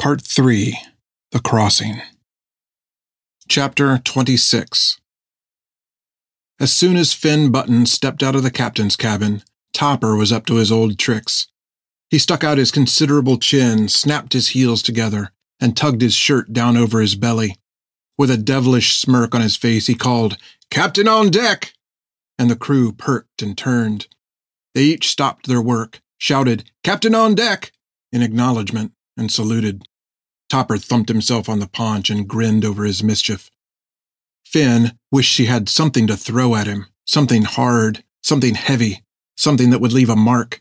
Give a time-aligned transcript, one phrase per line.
[0.00, 0.78] Part 3
[1.32, 2.00] The Crossing.
[3.50, 4.98] Chapter 26
[6.58, 9.42] As soon as Finn Button stepped out of the captain's cabin,
[9.74, 11.48] Topper was up to his old tricks.
[12.08, 16.78] He stuck out his considerable chin, snapped his heels together, and tugged his shirt down
[16.78, 17.56] over his belly.
[18.16, 20.38] With a devilish smirk on his face, he called,
[20.70, 21.74] Captain on deck!
[22.38, 24.06] And the crew perked and turned.
[24.74, 27.72] They each stopped their work, shouted, Captain on deck!
[28.10, 29.84] in acknowledgement, and saluted.
[30.50, 33.50] Topper thumped himself on the paunch and grinned over his mischief.
[34.44, 39.04] Finn wished she had something to throw at him, something hard, something heavy,
[39.36, 40.60] something that would leave a mark.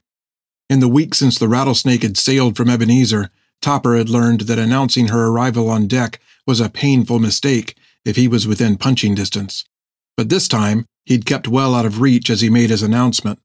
[0.69, 5.07] In the week since the rattlesnake had sailed from Ebenezer, Topper had learned that announcing
[5.07, 7.75] her arrival on deck was a painful mistake
[8.05, 9.65] if he was within punching distance.
[10.15, 13.39] But this time, he'd kept well out of reach as he made his announcement.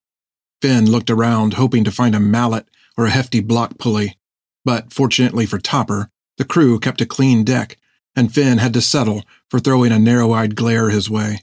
[0.60, 2.68] Finn looked around, hoping to find a mallet
[2.98, 4.18] or a hefty block pulley,
[4.64, 7.78] but fortunately for Topper, the crew kept a clean deck,
[8.16, 11.40] and Finn had to settle for throwing a narrow eyed glare his way.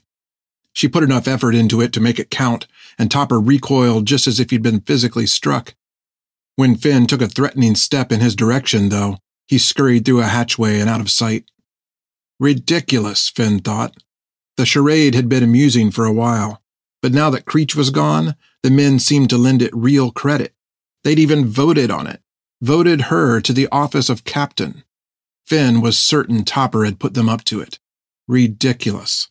[0.72, 2.66] She put enough effort into it to make it count,
[2.98, 5.74] and Topper recoiled just as if he'd been physically struck.
[6.56, 10.78] When Finn took a threatening step in his direction, though, he scurried through a hatchway
[10.78, 11.44] and out of sight.
[12.40, 13.94] Ridiculous, Finn thought.
[14.56, 16.62] The charade had been amusing for a while,
[17.00, 20.54] but now that Creech was gone, the men seemed to lend it real credit.
[21.04, 22.21] They'd even voted on it
[22.62, 24.84] voted her to the office of captain.
[25.44, 27.80] Finn was certain Topper had put them up to it.
[28.28, 29.28] Ridiculous.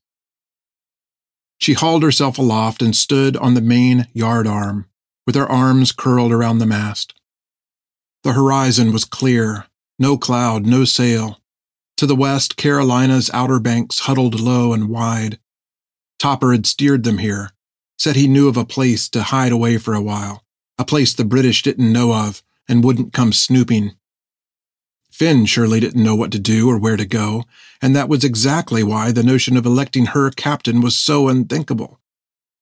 [1.57, 4.87] She hauled herself aloft and stood on the main yard arm,
[5.25, 7.13] with her arms curled around the mast.
[8.23, 9.65] The horizon was clear,
[9.97, 11.39] no cloud, no sail.
[11.97, 15.39] To the west, Carolina's outer banks huddled low and wide.
[16.19, 17.51] Topper had steered them here,
[17.97, 20.43] said he knew of a place to hide away for a while,
[20.77, 23.91] a place the British didn't know of, and wouldn't come snooping.
[25.11, 27.43] Finn surely didn't know what to do or where to go,
[27.81, 31.99] and that was exactly why the notion of electing her captain was so unthinkable.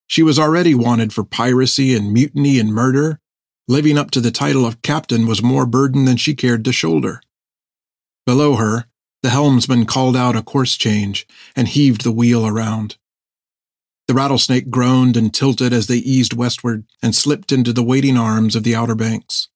[0.08, 3.20] She was already wanted for piracy and mutiny and murder.
[3.68, 7.22] Living up to the title of captain was more burden than she cared to shoulder.
[8.26, 8.86] Below her,
[9.22, 12.98] the helmsman called out a course change and heaved the wheel around.
[14.08, 18.56] The rattlesnake groaned and tilted as they eased westward and slipped into the waiting arms
[18.56, 19.50] of the Outer Banks.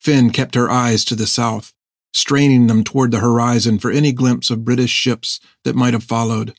[0.00, 1.74] Finn kept her eyes to the south,
[2.12, 6.54] straining them toward the horizon for any glimpse of British ships that might have followed.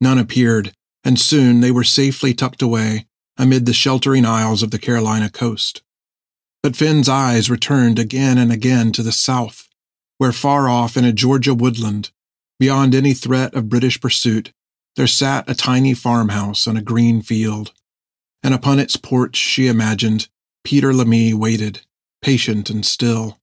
[0.00, 3.06] None appeared, and soon they were safely tucked away
[3.38, 5.82] amid the sheltering isles of the Carolina coast.
[6.62, 9.68] But Finn's eyes returned again and again to the south,
[10.18, 12.10] where far off in a Georgia woodland,
[12.58, 14.52] beyond any threat of British pursuit,
[14.96, 17.72] there sat a tiny farmhouse on a green field,
[18.42, 20.28] and upon its porch, she imagined,
[20.64, 21.82] Peter Lemay waited
[22.22, 23.38] patient and still.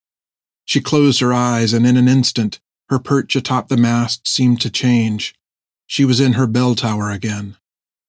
[0.66, 4.70] She closed her eyes, and in an instant, her perch atop the mast seemed to
[4.70, 5.36] change.
[5.88, 7.58] She was in her bell tower again.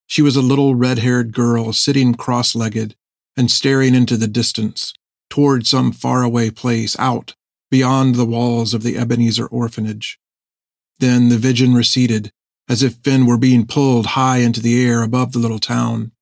[0.07, 2.95] She was a little red haired girl sitting cross legged
[3.37, 4.93] and staring into the distance,
[5.29, 7.35] toward some faraway place out
[7.71, 10.21] beyond the walls of the Ebenezer orphanage.
[11.01, 12.31] Then the vision receded,
[12.69, 16.13] as if Finn were being pulled high into the air above the little town.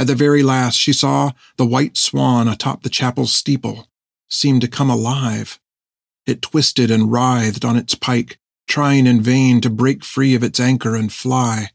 [0.00, 3.86] At the very last, she saw the white swan atop the chapel's steeple
[4.30, 5.60] seem to come alive.
[6.24, 10.58] It twisted and writhed on its pike, trying in vain to break free of its
[10.58, 11.72] anchor and fly.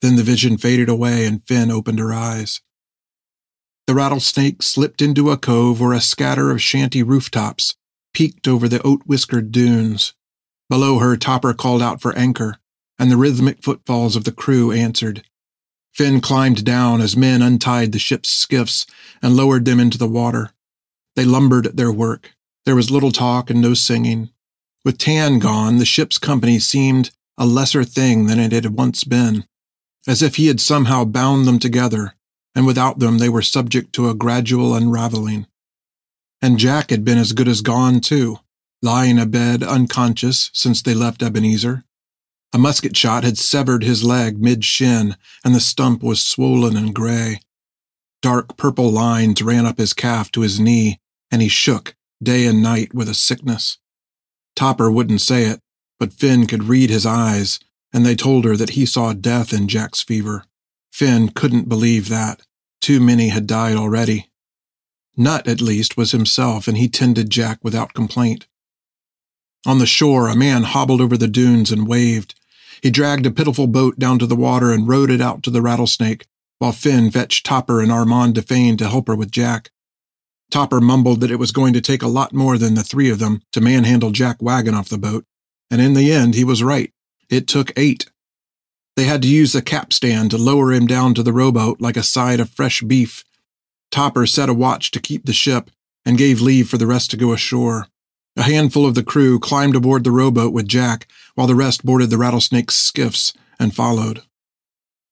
[0.00, 2.60] Then the vision faded away and Finn opened her eyes.
[3.88, 7.74] The rattlesnake slipped into a cove where a scatter of shanty rooftops
[8.12, 10.14] peeked over the oat whiskered dunes.
[10.70, 12.58] Below her, Topper called out for anchor,
[12.96, 15.24] and the rhythmic footfalls of the crew answered.
[15.94, 18.84] Finn climbed down as men untied the ship's skiffs
[19.22, 20.50] and lowered them into the water.
[21.14, 22.32] They lumbered at their work.
[22.64, 24.30] There was little talk and no singing.
[24.84, 29.44] With Tan gone, the ship's company seemed a lesser thing than it had once been,
[30.06, 32.14] as if he had somehow bound them together,
[32.54, 35.46] and without them they were subject to a gradual unraveling.
[36.42, 38.40] And Jack had been as good as gone, too,
[38.82, 41.84] lying abed unconscious since they left Ebenezer.
[42.54, 46.94] A musket shot had severed his leg mid shin, and the stump was swollen and
[46.94, 47.40] gray.
[48.22, 51.00] Dark purple lines ran up his calf to his knee,
[51.32, 53.78] and he shook day and night with a sickness.
[54.54, 55.58] Topper wouldn't say it,
[55.98, 57.58] but Finn could read his eyes,
[57.92, 60.44] and they told her that he saw death in Jack's fever.
[60.92, 62.42] Finn couldn't believe that.
[62.80, 64.30] Too many had died already.
[65.16, 68.46] Nut, at least, was himself, and he tended Jack without complaint.
[69.66, 72.36] On the shore, a man hobbled over the dunes and waved.
[72.84, 75.62] He dragged a pitiful boat down to the water and rowed it out to the
[75.62, 76.26] rattlesnake,
[76.58, 79.70] while Finn fetched Topper and Armand Defane to help her with Jack.
[80.50, 83.20] Topper mumbled that it was going to take a lot more than the three of
[83.20, 85.24] them to manhandle Jack Wagon off the boat,
[85.70, 86.92] and in the end he was right.
[87.30, 88.10] It took eight.
[88.96, 92.02] They had to use the capstan to lower him down to the rowboat like a
[92.02, 93.24] side of fresh beef.
[93.90, 95.70] Topper set a watch to keep the ship
[96.04, 97.88] and gave leave for the rest to go ashore.
[98.36, 102.10] A handful of the crew climbed aboard the rowboat with Jack, while the rest boarded
[102.10, 104.22] the rattlesnake's skiffs and followed.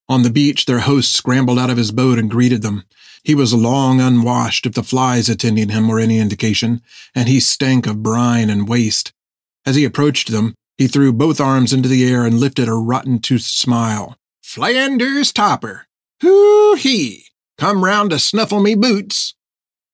[0.09, 2.85] On the beach, their host scrambled out of his boat and greeted them.
[3.23, 6.83] He was long unwashed, if the flies attending him were any indication,
[7.15, 9.13] and he stank of brine and waste.
[9.65, 13.45] As he approached them, he threw both arms into the air and lifted a rotten-toothed
[13.45, 14.17] smile.
[14.43, 15.87] Flanders Topper!
[16.21, 17.27] Hoo-hee!
[17.57, 19.35] Come round to snuffle me boots!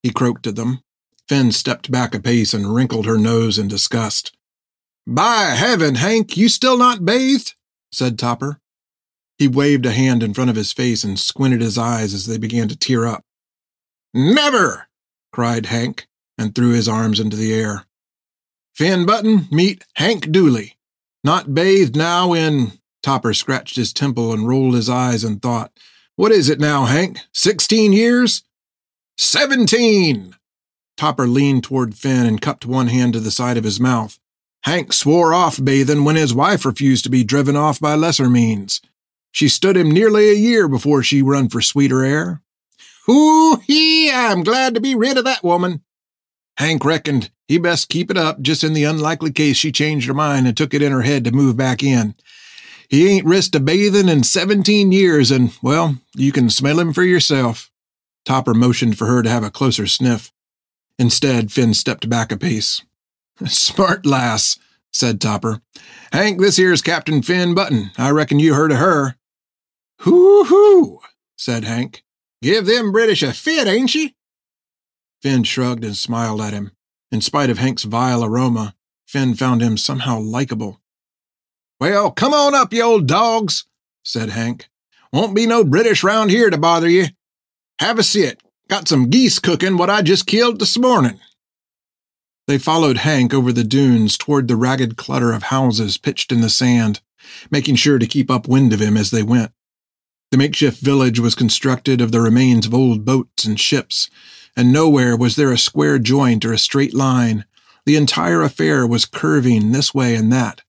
[0.02, 0.80] He croaked at them.
[1.28, 4.36] Finn stepped back a pace and wrinkled her nose in disgust.
[5.06, 7.54] By heaven, Hank, you still not bathed?
[7.92, 8.60] said Topper.
[9.38, 12.38] He waved a hand in front of his face and squinted his eyes as they
[12.38, 13.24] began to tear up.
[14.12, 14.88] Never!
[15.32, 17.84] cried Hank, and threw his arms into the air.
[18.74, 20.76] Finn Button, meet Hank Dooley.
[21.22, 22.72] Not bathed now in.
[23.02, 25.72] Topper scratched his temple and rolled his eyes in thought.
[26.16, 27.18] What is it now, Hank?
[27.32, 28.44] Sixteen years?
[29.16, 30.34] Seventeen!
[30.98, 34.18] Topper leaned toward Finn and cupped one hand to the side of his mouth.
[34.64, 38.82] Hank swore off bathing when his wife refused to be driven off by lesser means.
[39.30, 42.42] She stood him nearly a year before she run for sweeter air.
[43.06, 45.82] Hoo-hee, I'm glad to be rid of that woman.
[46.58, 50.14] Hank reckoned he best keep it up just in the unlikely case she changed her
[50.14, 52.14] mind and took it in her head to move back in.
[52.90, 57.04] He ain't risked a bathing in seventeen years, and, well, you can smell him for
[57.04, 57.70] yourself.
[58.24, 60.32] Topper motioned for her to have a closer sniff.
[60.98, 62.82] Instead, Finn stepped back a pace.
[63.46, 64.58] Smart lass,
[64.92, 65.60] said Topper.
[66.12, 67.90] Hank, this here's Captain Finn Button.
[67.96, 69.16] I reckon you heard of her.
[70.00, 71.00] Hoo hoo,
[71.36, 72.04] said Hank.
[72.42, 74.14] Give them British a fit, ain't she?
[75.22, 76.72] Finn shrugged and smiled at him.
[77.10, 78.74] In spite of Hank's vile aroma,
[79.06, 80.80] Finn found him somehow likable.
[81.80, 83.64] Well, come on up, you old dogs,
[84.04, 84.68] said Hank.
[85.12, 87.06] Won't be no British round here to bother you.
[87.80, 88.42] Have a sit.
[88.68, 91.20] Got some geese cooking what I just killed this morning.
[92.46, 96.50] They followed Hank over the dunes toward the ragged clutter of houses pitched in the
[96.50, 97.00] sand,
[97.50, 99.52] making sure to keep upwind of him as they went.
[100.30, 104.10] The makeshift village was constructed of the remains of old boats and ships,
[104.54, 107.46] and nowhere was there a square joint or a straight line.
[107.86, 110.60] The entire affair was curving this way and that.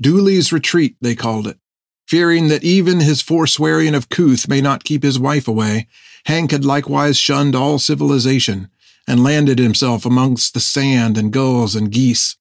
[0.00, 1.58] Dooley's Retreat, they called it.
[2.08, 5.88] Fearing that even his forswearing of Couth may not keep his wife away,
[6.26, 8.68] Hank had likewise shunned all civilization,
[9.06, 12.36] and landed himself amongst the sand and gulls and geese.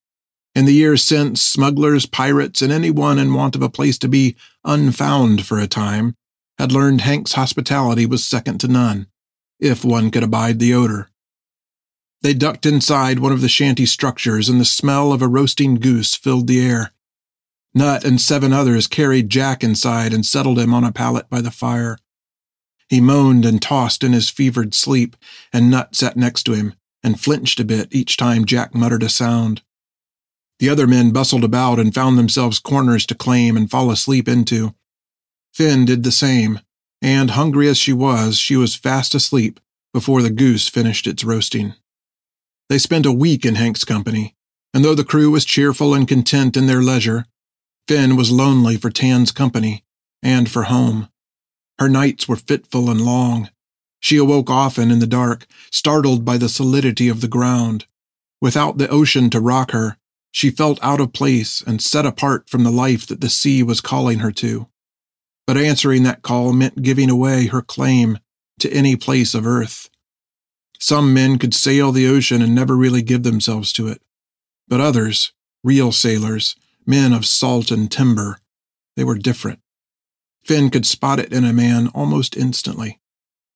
[0.55, 4.35] In the years since, smugglers, pirates, and anyone in want of a place to be
[4.63, 6.15] unfound for a time
[6.57, 9.07] had learned Hank's hospitality was second to none,
[9.59, 11.09] if one could abide the odor.
[12.21, 16.15] They ducked inside one of the shanty structures, and the smell of a roasting goose
[16.15, 16.91] filled the air.
[17.75, 21.51] Nut and seven others carried Jack inside and settled him on a pallet by the
[21.51, 21.99] fire.
[22.89, 25.15] He moaned and tossed in his fevered sleep,
[25.51, 29.09] and Nut sat next to him and flinched a bit each time Jack muttered a
[29.09, 29.61] sound.
[30.59, 34.73] The other men bustled about and found themselves corners to claim and fall asleep into.
[35.53, 36.59] Finn did the same,
[37.01, 39.59] and, hungry as she was, she was fast asleep
[39.93, 41.73] before the goose finished its roasting.
[42.69, 44.35] They spent a week in Hank's company,
[44.73, 47.25] and though the crew was cheerful and content in their leisure,
[47.87, 49.83] Finn was lonely for Tan's company
[50.23, 51.09] and for home.
[51.79, 53.49] Her nights were fitful and long.
[53.99, 57.85] She awoke often in the dark, startled by the solidity of the ground.
[58.41, 59.97] Without the ocean to rock her,
[60.31, 63.81] she felt out of place and set apart from the life that the sea was
[63.81, 64.67] calling her to.
[65.47, 68.19] But answering that call meant giving away her claim
[68.59, 69.89] to any place of earth.
[70.79, 74.01] Some men could sail the ocean and never really give themselves to it.
[74.67, 75.31] But others,
[75.63, 76.55] real sailors,
[76.85, 78.39] men of salt and timber,
[78.95, 79.59] they were different.
[80.45, 82.99] Finn could spot it in a man almost instantly.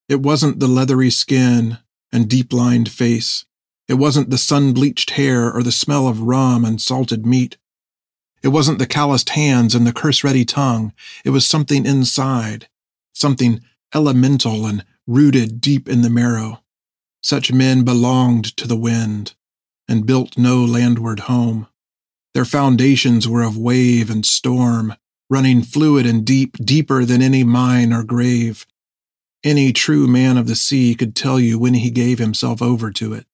[0.08, 1.78] It wasn't the leathery skin
[2.12, 3.46] and deep lined face.
[3.88, 7.58] It wasn't the sun bleached hair or the smell of rum and salted meat.
[8.42, 10.94] It wasn't the calloused hands and the curse ready tongue.
[11.24, 12.68] It was something inside,
[13.14, 13.62] something
[13.94, 16.64] elemental and rooted deep in the marrow.
[17.22, 19.36] Such men belonged to the wind
[19.88, 21.68] and built no landward home.
[22.34, 24.96] Their foundations were of wave and storm,
[25.30, 28.66] running fluid and deep, deeper than any mine or grave.
[29.44, 33.14] Any true man of the sea could tell you when he gave himself over to
[33.14, 33.26] it.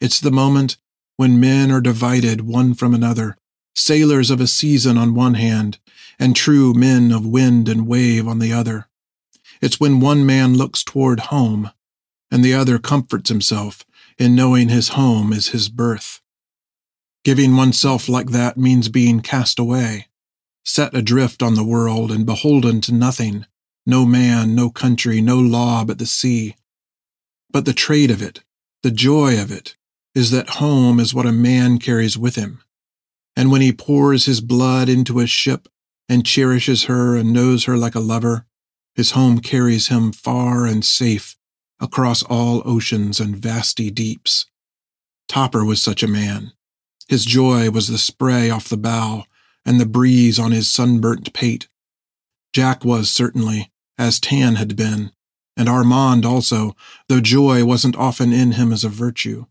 [0.00, 0.76] It's the moment
[1.16, 3.36] when men are divided one from another,
[3.74, 5.78] sailors of a season on one hand,
[6.18, 8.88] and true men of wind and wave on the other.
[9.62, 11.70] It's when one man looks toward home,
[12.30, 13.84] and the other comforts himself
[14.18, 16.20] in knowing his home is his berth.
[17.24, 20.07] Giving oneself like that means being cast away,
[20.68, 23.46] set adrift on the world and beholden to nothing,
[23.86, 26.54] no man, no country, no law but the sea.
[27.50, 28.44] But the trade of it,
[28.82, 29.76] the joy of it,
[30.14, 32.60] is that home is what a man carries with him.
[33.34, 35.68] And when he pours his blood into a ship
[36.06, 38.44] and cherishes her and knows her like a lover,
[38.94, 41.34] his home carries him far and safe
[41.80, 44.44] across all oceans and vasty deeps.
[45.28, 46.52] Topper was such a man.
[47.08, 49.24] His joy was the spray off the bow
[49.68, 51.68] and the breeze on his sunburnt pate.
[52.54, 55.12] Jack was certainly, as Tan had been,
[55.58, 56.74] and Armand also,
[57.10, 59.44] though joy wasn't often in him as a virtue.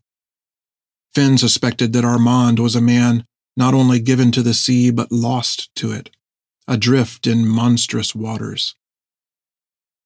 [1.14, 5.72] Finn suspected that Armand was a man not only given to the sea but lost
[5.76, 6.10] to it,
[6.66, 8.74] adrift in monstrous waters.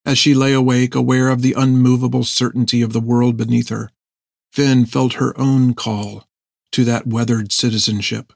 [0.05, 3.91] As she lay awake, aware of the unmovable certainty of the world beneath her,
[4.53, 6.29] Finn felt her own call
[6.73, 8.35] to that weathered citizenship.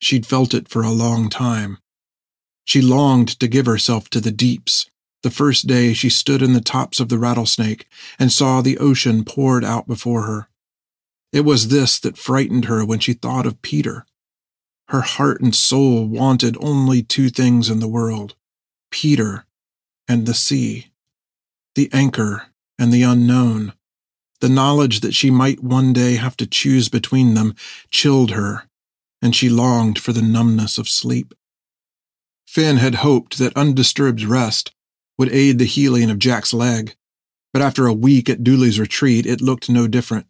[0.00, 1.78] She'd felt it for a long time.
[2.64, 4.90] She longed to give herself to the deeps.
[5.22, 7.86] The first day she stood in the tops of the rattlesnake
[8.18, 10.48] and saw the ocean poured out before her.
[11.32, 14.06] It was this that frightened her when she thought of Peter.
[14.88, 18.36] Her heart and soul wanted only two things in the world
[18.90, 19.46] Peter
[20.06, 20.92] and the sea,
[21.74, 22.48] the anchor
[22.78, 23.72] and the unknown.
[24.40, 27.54] The knowledge that she might one day have to choose between them
[27.90, 28.68] chilled her,
[29.24, 31.32] and she longed for the numbness of sleep.
[32.46, 34.70] Finn had hoped that undisturbed rest
[35.16, 36.94] would aid the healing of Jack's leg,
[37.50, 40.26] but after a week at Dooley's retreat, it looked no different,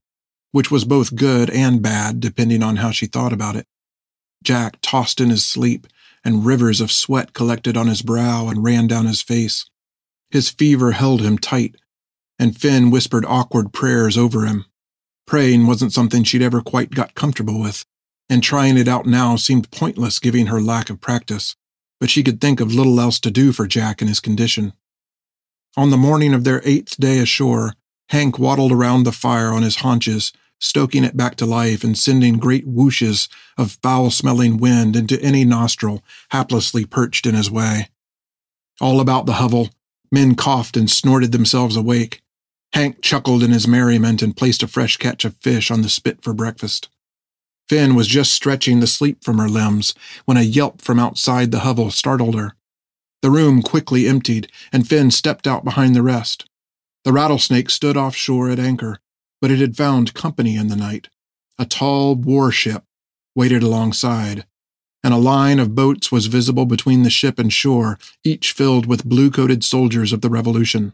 [0.53, 3.67] which was both good and bad, depending on how she thought about it.
[4.45, 5.89] Jack tossed in his sleep,
[6.25, 9.69] and rivers of sweat collected on his brow and ran down his face.
[10.31, 11.75] His fever held him tight,
[12.39, 14.67] and Finn whispered awkward prayers over him.
[15.27, 17.85] Praying wasn't something she'd ever quite got comfortable with,
[18.29, 21.57] and trying it out now seemed pointless given her lack of practice,
[22.01, 24.73] but she could think of little else to do for Jack in his condition.
[25.77, 27.75] On the morning of their eighth day ashore,
[28.11, 32.39] Hank waddled around the fire on his haunches, stoking it back to life and sending
[32.39, 33.29] great whooshes
[33.59, 36.03] of foul smelling wind into any nostril
[36.33, 37.89] haplessly perched in his way.
[38.81, 39.71] All about the hovel,
[40.11, 42.23] men coughed and snorted themselves awake.
[42.73, 46.23] Hank chuckled in his merriment and placed a fresh catch of fish on the spit
[46.23, 46.89] for breakfast.
[47.69, 49.95] Finn was just stretching the sleep from her limbs
[50.25, 52.55] when a yelp from outside the hovel startled her.
[53.23, 56.45] The room quickly emptied, and Finn stepped out behind the rest.
[57.05, 58.99] The rattlesnake stood offshore at anchor,
[59.41, 61.09] but it had found company in the night.
[61.59, 62.85] A tall warship
[63.35, 64.45] waited alongside,
[65.03, 69.05] and a line of boats was visible between the ship and shore, each filled with
[69.05, 70.93] blue coated soldiers of the Revolution.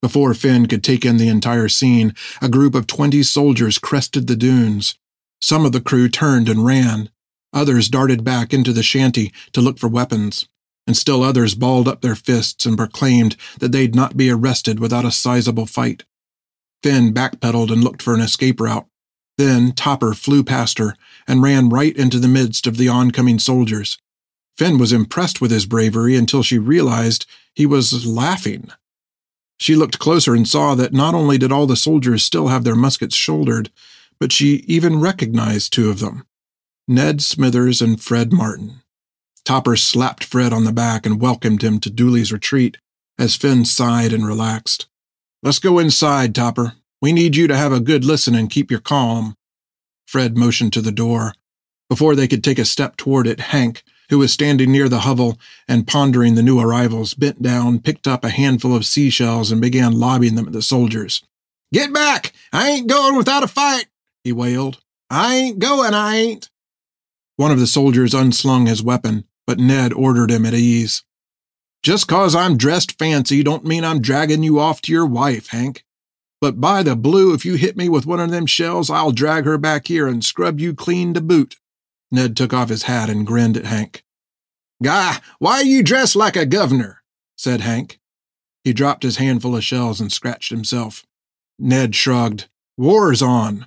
[0.00, 4.36] Before Finn could take in the entire scene, a group of twenty soldiers crested the
[4.36, 4.96] dunes.
[5.44, 7.10] Some of the crew turned and ran.
[7.52, 10.48] Others darted back into the shanty to look for weapons,
[10.86, 15.04] and still others balled up their fists and proclaimed that they'd not be arrested without
[15.04, 16.04] a sizable fight.
[16.82, 18.86] Finn backpedaled and looked for an escape route.
[19.36, 20.96] Then Topper flew past her
[21.28, 23.98] and ran right into the midst of the oncoming soldiers.
[24.56, 28.70] Finn was impressed with his bravery until she realized he was laughing.
[29.58, 32.74] She looked closer and saw that not only did all the soldiers still have their
[32.74, 33.68] muskets shouldered,
[34.18, 36.24] but she even recognized two of them
[36.86, 38.82] Ned Smithers and Fred Martin.
[39.44, 42.78] Topper slapped Fred on the back and welcomed him to Dooley's retreat
[43.18, 44.86] as Finn sighed and relaxed.
[45.42, 46.74] Let's go inside, Topper.
[47.02, 49.34] We need you to have a good listen and keep your calm.
[50.06, 51.34] Fred motioned to the door.
[51.90, 55.38] Before they could take a step toward it, Hank, who was standing near the hovel
[55.68, 59.92] and pondering the new arrivals, bent down, picked up a handful of seashells, and began
[59.92, 61.22] lobbing them at the soldiers.
[61.72, 62.32] Get back!
[62.52, 63.86] I ain't going without a fight,
[64.24, 64.80] he wailed.
[65.10, 66.50] I ain't going, I ain't.
[67.36, 71.04] One of the soldiers unslung his weapon, but Ned ordered him at ease.
[71.82, 75.84] Just cause I'm dressed fancy don't mean I'm dragging you off to your wife, Hank.
[76.40, 79.44] But by the blue, if you hit me with one of them shells, I'll drag
[79.44, 81.56] her back here and scrub you clean to boot.
[82.10, 84.04] Ned took off his hat and grinned at Hank.
[84.82, 87.02] Guy, why are you dressed like a governor?
[87.36, 87.98] said Hank.
[88.62, 91.04] He dropped his handful of shells and scratched himself.
[91.58, 92.48] Ned shrugged.
[92.76, 93.66] War's on.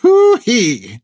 [0.00, 1.00] Hoo hee!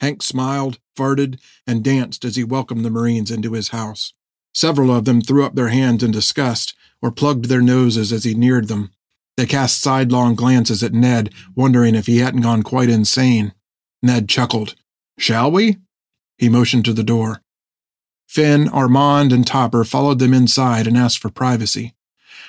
[0.00, 4.14] Hank smiled, farted, and danced as he welcomed the Marines into his house.
[4.52, 8.34] Several of them threw up their hands in disgust or plugged their noses as he
[8.34, 8.90] neared them.
[9.36, 13.54] They cast sidelong glances at Ned, wondering if he hadn't gone quite insane.
[14.02, 14.74] Ned chuckled.
[15.18, 15.78] Shall we?
[16.38, 17.42] He motioned to the door.
[18.26, 21.94] Finn, Armand, and Topper followed them inside and asked for privacy.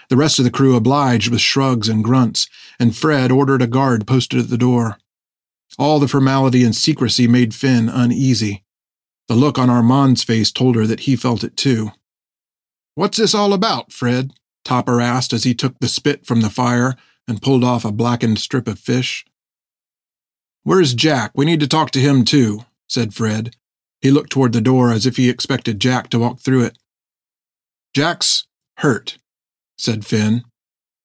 [0.09, 2.47] The rest of the crew obliged with shrugs and grunts,
[2.79, 4.97] and Fred ordered a guard posted at the door.
[5.79, 8.63] All the formality and secrecy made Finn uneasy.
[9.27, 11.91] The look on Armand's face told her that he felt it too.
[12.95, 14.33] What's this all about, Fred?
[14.65, 16.95] Topper asked as he took the spit from the fire
[17.27, 19.25] and pulled off a blackened strip of fish.
[20.63, 21.31] Where's Jack?
[21.33, 23.55] We need to talk to him too, said Fred.
[24.01, 26.77] He looked toward the door as if he expected Jack to walk through it.
[27.93, 28.47] Jack's
[28.77, 29.17] hurt,
[29.77, 30.43] said Finn.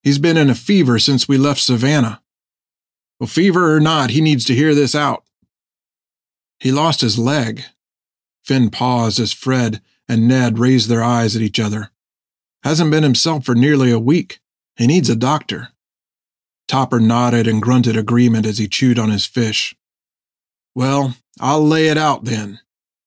[0.03, 2.23] He's been in a fever since we left Savannah.
[3.19, 5.25] Well, fever or not, he needs to hear this out.
[6.61, 7.63] He lost his leg.
[8.45, 11.91] Finn paused as Fred and Ned raised their eyes at each other.
[12.63, 14.41] Hasn't been himself for nearly a week.
[14.77, 15.69] He needs a doctor.
[16.69, 19.75] Topper nodded and grunted agreement as he chewed on his fish.
[20.75, 22.61] Well, I'll lay it out then.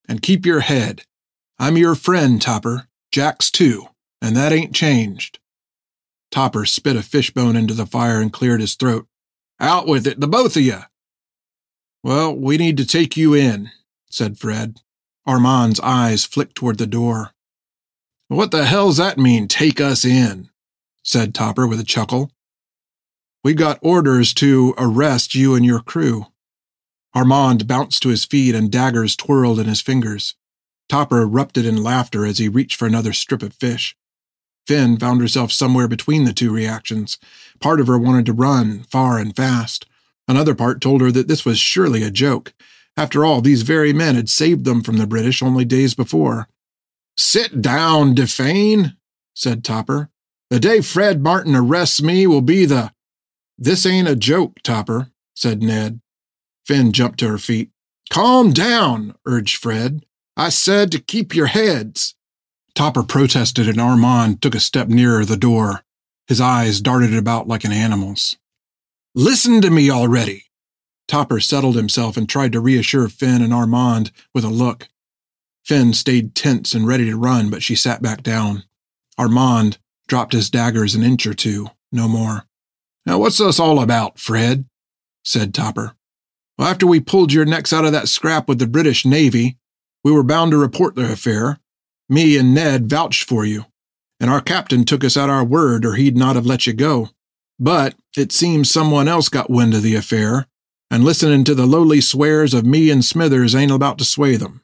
[0.07, 1.03] And keep your head.
[1.59, 2.87] I'm your friend, Topper.
[3.11, 3.87] Jack's too,
[4.21, 5.39] and that ain't changed.
[6.31, 9.07] Topper spit a fishbone into the fire and cleared his throat.
[9.59, 10.79] Out with it, the both of you.
[12.03, 13.71] Well, we need to take you in,
[14.09, 14.77] said Fred.
[15.25, 17.31] Armand's eyes flicked toward the door.
[18.29, 20.49] What the hell's that mean, take us in?
[21.03, 22.31] said Topper with a chuckle.
[23.43, 26.27] We got orders to arrest you and your crew.
[27.13, 30.35] Armand bounced to his feet and daggers twirled in his fingers.
[30.87, 33.95] Topper erupted in laughter as he reached for another strip of fish.
[34.69, 37.17] Finn found herself somewhere between the two reactions.
[37.59, 39.87] Part of her wanted to run, far and fast.
[40.27, 42.53] Another part told her that this was surely a joke.
[42.95, 46.49] After all, these very men had saved them from the British only days before.
[47.17, 48.95] Sit down, Defane,
[49.33, 50.11] said Topper.
[50.51, 52.93] The day Fred Martin arrests me will be the.
[53.57, 55.99] This ain't a joke, Topper, said Ned.
[56.67, 57.71] Finn jumped to her feet.
[58.11, 60.05] Calm down, urged Fred.
[60.37, 62.13] I said to keep your heads.
[62.79, 65.83] Topper protested, and Armand took a step nearer the door.
[66.27, 68.37] His eyes darted about like an animal's.
[69.13, 70.45] Listen to me already.
[71.05, 74.87] Topper settled himself and tried to reassure Finn and Armand with a look.
[75.65, 78.63] Finn stayed tense and ready to run, but she sat back down.
[79.17, 79.77] Armand
[80.07, 82.45] dropped his daggers an inch or two, no more.
[83.05, 84.63] Now, what's this all about, Fred?
[85.25, 85.97] said Topper.
[86.57, 89.57] Well, after we pulled your necks out of that scrap with the British Navy,
[90.01, 91.59] we were bound to report the affair,
[92.09, 93.65] me and Ned vouched for you,
[94.19, 97.09] and our captain took us at our word or he'd not have let you go.
[97.59, 100.47] But it seems someone else got wind of the affair,
[100.89, 104.61] and listening to the lowly swears of me and Smithers ain't about to sway them.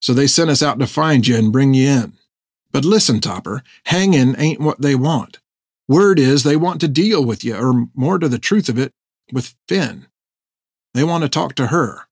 [0.00, 2.12] So they sent us out to find you and bring you in.
[2.72, 5.38] But listen, Topper, hanging ain't what they want.
[5.88, 8.92] Word is they want to deal with you, or more to the truth of it,
[9.32, 10.06] with Finn.
[10.94, 12.05] They want to talk to her.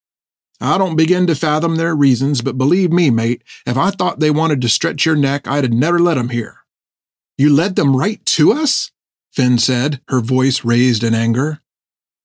[0.64, 4.30] I don't begin to fathom their reasons, but believe me, mate, if I thought they
[4.30, 6.60] wanted to stretch your neck, I'd have never let 'em here.
[7.36, 8.90] You led them right to us?
[9.30, 11.60] Finn said, her voice raised in anger.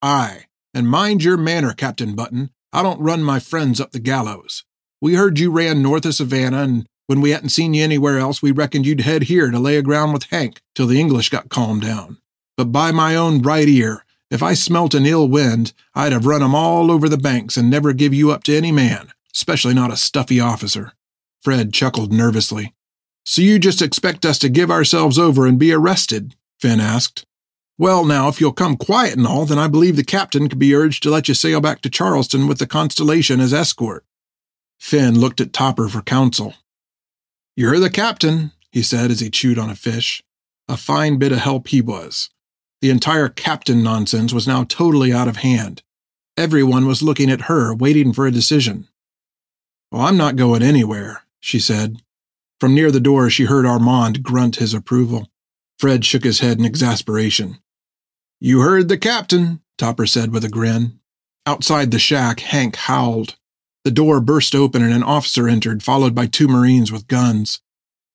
[0.02, 2.52] Aye, and mind your manner, Captain Button.
[2.71, 4.63] I don't run my friends up the gallows.
[5.02, 8.41] We heard you ran north of Savannah, and when we hadn't seen you anywhere else,
[8.41, 11.82] we reckoned you'd head here to lay aground with Hank till the English got calmed
[11.82, 12.19] down.
[12.56, 16.43] But by my own right ear, if I smelt an ill wind, I'd have run
[16.43, 19.91] 'em all over the banks and never give you up to any man, especially not
[19.91, 20.93] a stuffy officer.
[21.41, 22.73] Fred chuckled nervously.
[23.23, 26.35] So you just expect us to give ourselves over and be arrested?
[26.59, 27.25] Finn asked.
[27.77, 30.75] Well, now, if you'll come quiet and all, then I believe the captain could be
[30.75, 34.03] urged to let you sail back to Charleston with the Constellation as escort.
[34.77, 36.55] Finn looked at Topper for counsel.
[37.55, 40.23] You're the captain, he said as he chewed on a fish.
[40.67, 42.29] A fine bit of help he was.
[42.81, 45.83] The entire captain nonsense was now totally out of hand.
[46.37, 48.87] Everyone was looking at her, waiting for a decision.
[49.91, 52.01] Well, I'm not going anywhere, she said.
[52.61, 55.27] From near the door, she heard Armand grunt his approval.
[55.77, 57.57] Fred shook his head in exasperation.
[58.39, 60.99] You heard the captain, Topper said with a grin.
[61.45, 63.35] Outside the shack, Hank howled.
[63.83, 67.59] The door burst open and an officer entered, followed by two Marines with guns.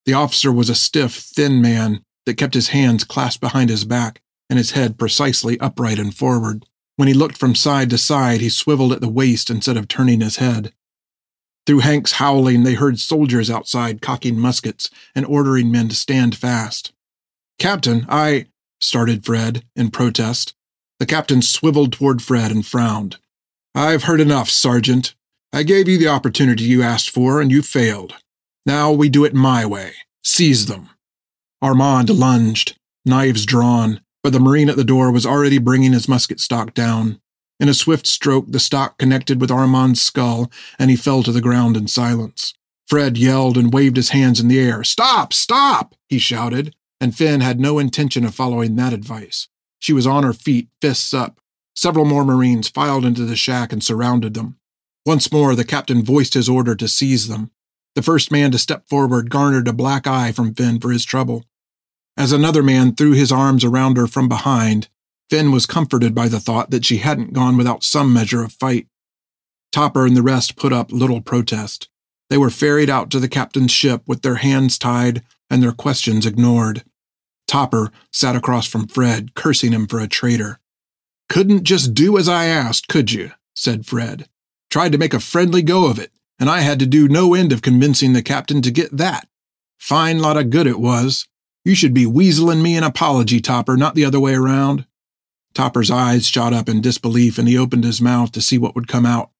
[0.06, 4.22] The officer was a stiff, thin man that kept his hands clasped behind his back
[4.48, 6.66] and his head precisely upright and forward.
[6.96, 10.20] When he looked from side to side, he swiveled at the waist instead of turning
[10.20, 10.72] his head.
[11.66, 16.92] Through Hank's howling, they heard soldiers outside cocking muskets and ordering men to stand fast.
[17.58, 18.46] Captain, I,
[18.80, 20.54] started Fred in protest.
[21.00, 23.16] The captain swiveled toward Fred and frowned.
[23.74, 25.14] I've heard enough, Sergeant.
[25.52, 28.14] I gave you the opportunity you asked for, and you failed.
[28.66, 29.94] Now we do it my way.
[30.22, 30.90] Seize them.
[31.62, 36.40] Armand lunged, knives drawn, but the Marine at the door was already bringing his musket
[36.40, 37.20] stock down.
[37.60, 41.42] In a swift stroke, the stock connected with Armand's skull, and he fell to the
[41.42, 42.54] ground in silence.
[42.88, 44.82] Fred yelled and waved his hands in the air.
[44.82, 45.34] Stop!
[45.34, 45.94] Stop!
[46.08, 46.74] he shouted.
[47.00, 49.48] and Finn had no intention of following that advice.
[49.78, 51.38] She was on her feet, fists up.
[51.76, 54.56] Several more Marines filed into the shack and surrounded them.
[55.04, 57.50] Once more, the captain voiced his order to seize them.
[57.94, 61.44] The first man to step forward garnered a black eye from Finn for his trouble.
[62.16, 64.88] As another man threw his arms around her from behind,
[65.30, 68.86] Finn was comforted by the thought that she hadn't gone without some measure of fight.
[69.72, 71.88] Topper and the rest put up little protest.
[72.30, 76.26] They were ferried out to the captain's ship with their hands tied and their questions
[76.26, 76.84] ignored.
[77.46, 80.60] Topper sat across from Fred, cursing him for a traitor.
[81.28, 83.32] Couldn't just do as I asked, could you?
[83.54, 84.28] said Fred.
[84.70, 87.52] Tried to make a friendly go of it, and I had to do no end
[87.52, 89.28] of convincing the captain to get that.
[89.78, 91.26] Fine lot of good it was.
[91.64, 94.86] You should be weaseling me an apology, Topper, not the other way around.
[95.54, 98.88] Topper's eyes shot up in disbelief, and he opened his mouth to see what would
[98.88, 99.30] come out.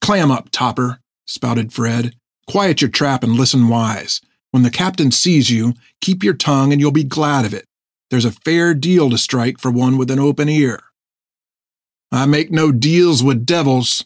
[0.00, 2.14] Clam up, Topper, spouted Fred.
[2.46, 4.20] Quiet your trap and listen wise.
[4.50, 7.64] When the captain sees you, keep your tongue and you'll be glad of it.
[8.10, 10.80] There's a fair deal to strike for one with an open ear.
[12.12, 14.04] I make no deals with devils.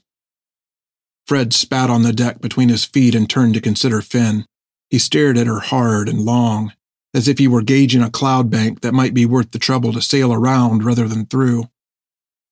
[1.27, 4.47] Fred spat on the deck between his feet and turned to consider Finn.
[4.89, 6.73] He stared at her hard and long,
[7.17, 10.03] as if he were gauging a cloud bank that might be worth the trouble to
[10.03, 11.65] sail around rather than through.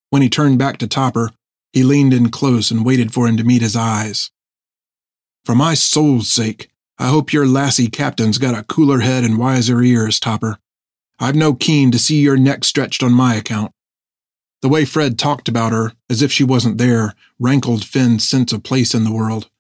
[0.09, 1.33] When he turned back to Topper,
[1.75, 4.31] he leaned in close and waited for him to meet his eyes.
[5.45, 9.83] For my soul's sake, I hope your lassie captain's got a cooler head and wiser
[9.83, 10.57] ears, Topper.
[11.21, 13.71] I've no keen to see your neck stretched on my account.
[14.63, 18.63] The way Fred talked about her, as if she wasn't there, rankled Finn's sense of
[18.63, 19.51] place in the world.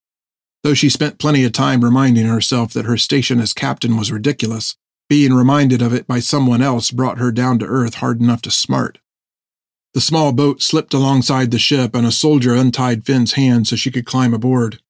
[0.62, 4.79] Though she spent plenty of time reminding herself that her station as captain was ridiculous,
[5.09, 8.51] being reminded of it by someone else brought her down to earth hard enough to
[8.51, 8.99] smart.
[9.93, 13.93] The small boat slipped alongside the ship, and a soldier untied Finn's hands so she
[13.93, 14.81] could climb aboard.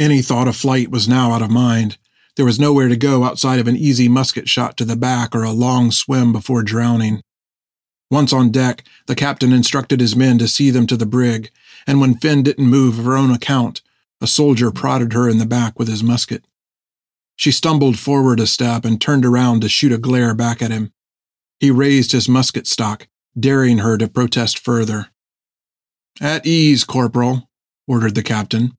[0.00, 1.98] Any thought of flight was now out of mind.
[2.36, 5.42] There was nowhere to go outside of an easy musket shot to the back or
[5.42, 7.20] a long swim before drowning.
[8.10, 11.50] Once on deck, the captain instructed his men to see them to the brig,
[11.86, 13.82] and when Finn didn't move of her own account,
[14.20, 16.44] a soldier prodded her in the back with his musket.
[17.38, 20.92] She stumbled forward a step and turned around to shoot a glare back at him.
[21.60, 23.06] He raised his musket stock,
[23.38, 25.06] daring her to protest further.
[26.20, 27.48] At ease, Corporal,
[27.86, 28.76] ordered the captain.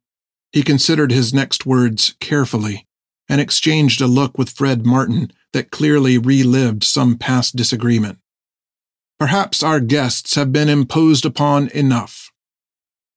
[0.52, 2.86] He considered his next words carefully
[3.30, 8.20] and exchanged a look with Fred Martin that clearly relived some past disagreement.
[9.18, 12.30] Perhaps our guests have been imposed upon enough.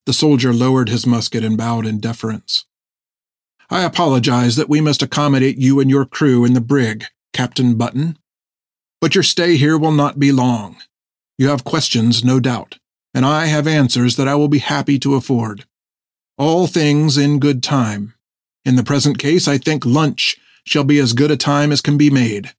[0.06, 2.64] The soldier lowered his musket and bowed in deference.
[3.72, 8.18] I apologize that we must accommodate you and your crew in the brig, Captain Button.
[9.00, 10.76] But your stay here will not be long.
[11.38, 12.78] You have questions, no doubt,
[13.14, 15.64] and I have answers that I will be happy to afford.
[16.36, 18.12] All things in good time.
[18.66, 21.96] In the present case, I think lunch shall be as good a time as can
[21.96, 22.52] be made.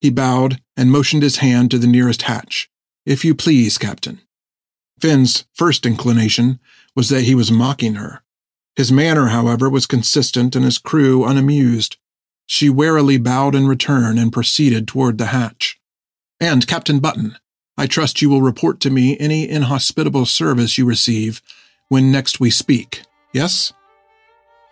[0.00, 2.70] He bowed and motioned his hand to the nearest hatch.
[3.04, 4.22] If you please, Captain.
[4.98, 6.58] Finn's first inclination
[6.96, 8.22] was that he was mocking her.
[8.80, 11.98] His manner, however, was consistent and his crew unamused.
[12.46, 15.78] She warily bowed in return and proceeded toward the hatch.
[16.40, 17.36] And, Captain Button,
[17.76, 21.42] I trust you will report to me any inhospitable service you receive
[21.90, 23.02] when next we speak,
[23.34, 23.74] yes?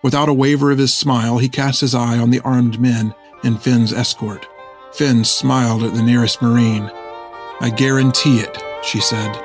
[0.03, 3.59] Without a waver of his smile, he cast his eye on the armed men in
[3.59, 4.49] Finn's escort.
[4.95, 6.91] Finn smiled at the nearest Marine.
[7.61, 9.39] I guarantee it, she said.